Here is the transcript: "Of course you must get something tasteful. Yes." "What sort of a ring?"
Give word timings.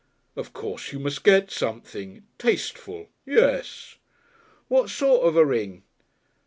"Of 0.35 0.51
course 0.51 0.91
you 0.91 0.97
must 0.97 1.23
get 1.23 1.51
something 1.51 2.23
tasteful. 2.39 3.09
Yes." 3.23 3.97
"What 4.67 4.89
sort 4.89 5.27
of 5.27 5.35
a 5.37 5.45
ring?" 5.45 5.83